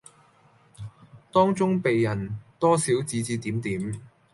[1.31, 4.01] 當中被人多少指指點點